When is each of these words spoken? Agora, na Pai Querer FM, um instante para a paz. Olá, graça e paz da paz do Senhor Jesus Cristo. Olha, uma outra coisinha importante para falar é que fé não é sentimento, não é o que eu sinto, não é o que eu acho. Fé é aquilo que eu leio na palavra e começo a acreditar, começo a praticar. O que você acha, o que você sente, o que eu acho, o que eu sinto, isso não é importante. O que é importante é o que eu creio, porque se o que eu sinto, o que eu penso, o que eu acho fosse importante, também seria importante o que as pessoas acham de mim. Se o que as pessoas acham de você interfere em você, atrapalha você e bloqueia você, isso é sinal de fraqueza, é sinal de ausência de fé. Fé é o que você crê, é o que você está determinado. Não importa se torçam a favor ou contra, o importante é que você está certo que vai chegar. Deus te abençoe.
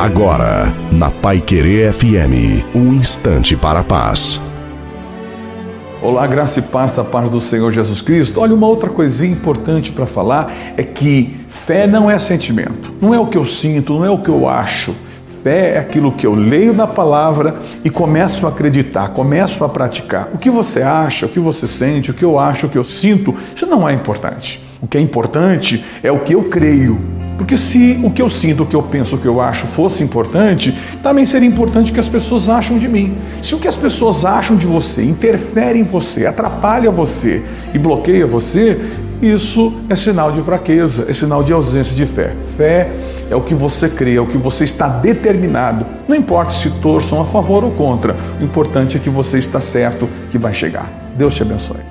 Agora, 0.00 0.72
na 0.90 1.10
Pai 1.10 1.42
Querer 1.42 1.92
FM, 1.92 2.64
um 2.74 2.94
instante 2.94 3.54
para 3.54 3.80
a 3.80 3.84
paz. 3.84 4.40
Olá, 6.00 6.26
graça 6.26 6.58
e 6.58 6.62
paz 6.62 6.92
da 6.92 7.04
paz 7.04 7.28
do 7.28 7.38
Senhor 7.38 7.70
Jesus 7.70 8.00
Cristo. 8.00 8.40
Olha, 8.40 8.54
uma 8.54 8.66
outra 8.66 8.88
coisinha 8.88 9.30
importante 9.30 9.92
para 9.92 10.06
falar 10.06 10.50
é 10.78 10.82
que 10.82 11.36
fé 11.50 11.86
não 11.86 12.10
é 12.10 12.18
sentimento, 12.18 12.94
não 12.98 13.12
é 13.12 13.20
o 13.20 13.26
que 13.26 13.36
eu 13.36 13.44
sinto, 13.44 13.92
não 13.92 14.02
é 14.06 14.08
o 14.08 14.16
que 14.16 14.30
eu 14.30 14.48
acho. 14.48 14.96
Fé 15.44 15.74
é 15.74 15.78
aquilo 15.78 16.12
que 16.12 16.26
eu 16.26 16.34
leio 16.34 16.72
na 16.72 16.86
palavra 16.86 17.56
e 17.84 17.90
começo 17.90 18.46
a 18.46 18.48
acreditar, 18.48 19.10
começo 19.10 19.62
a 19.64 19.68
praticar. 19.68 20.30
O 20.32 20.38
que 20.38 20.48
você 20.48 20.80
acha, 20.80 21.26
o 21.26 21.28
que 21.28 21.38
você 21.38 21.68
sente, 21.68 22.10
o 22.10 22.14
que 22.14 22.24
eu 22.24 22.38
acho, 22.38 22.64
o 22.64 22.70
que 22.70 22.78
eu 22.78 22.84
sinto, 22.84 23.36
isso 23.54 23.66
não 23.66 23.86
é 23.86 23.92
importante. 23.92 24.66
O 24.80 24.86
que 24.86 24.96
é 24.96 25.00
importante 25.02 25.84
é 26.02 26.10
o 26.10 26.20
que 26.20 26.34
eu 26.34 26.44
creio, 26.44 26.98
porque 27.40 27.56
se 27.56 27.98
o 28.04 28.10
que 28.10 28.20
eu 28.20 28.28
sinto, 28.28 28.64
o 28.64 28.66
que 28.66 28.76
eu 28.76 28.82
penso, 28.82 29.16
o 29.16 29.18
que 29.18 29.24
eu 29.24 29.40
acho 29.40 29.66
fosse 29.68 30.04
importante, 30.04 30.76
também 31.02 31.24
seria 31.24 31.48
importante 31.48 31.90
o 31.90 31.94
que 31.94 31.98
as 31.98 32.06
pessoas 32.06 32.50
acham 32.50 32.76
de 32.76 32.86
mim. 32.86 33.16
Se 33.42 33.54
o 33.54 33.58
que 33.58 33.66
as 33.66 33.74
pessoas 33.74 34.26
acham 34.26 34.58
de 34.58 34.66
você 34.66 35.02
interfere 35.02 35.78
em 35.78 35.82
você, 35.82 36.26
atrapalha 36.26 36.90
você 36.90 37.42
e 37.72 37.78
bloqueia 37.78 38.26
você, 38.26 38.78
isso 39.22 39.72
é 39.88 39.96
sinal 39.96 40.32
de 40.32 40.42
fraqueza, 40.42 41.06
é 41.08 41.14
sinal 41.14 41.42
de 41.42 41.50
ausência 41.50 41.96
de 41.96 42.04
fé. 42.04 42.34
Fé 42.58 42.90
é 43.30 43.34
o 43.34 43.40
que 43.40 43.54
você 43.54 43.88
crê, 43.88 44.16
é 44.16 44.20
o 44.20 44.26
que 44.26 44.36
você 44.36 44.64
está 44.64 44.88
determinado. 44.88 45.86
Não 46.06 46.14
importa 46.14 46.52
se 46.52 46.68
torçam 46.68 47.22
a 47.22 47.24
favor 47.24 47.64
ou 47.64 47.70
contra, 47.70 48.14
o 48.38 48.44
importante 48.44 48.98
é 48.98 49.00
que 49.00 49.08
você 49.08 49.38
está 49.38 49.62
certo 49.62 50.06
que 50.30 50.36
vai 50.36 50.52
chegar. 50.52 50.92
Deus 51.16 51.34
te 51.34 51.40
abençoe. 51.40 51.89